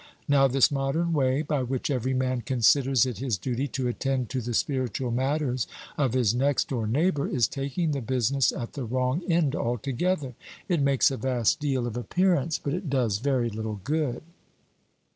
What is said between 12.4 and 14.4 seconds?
but it does very little good."